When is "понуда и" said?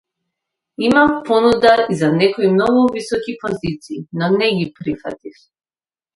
1.27-1.97